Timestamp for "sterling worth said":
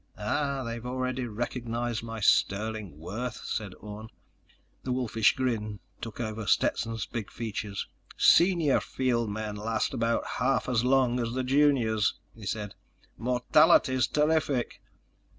2.19-3.73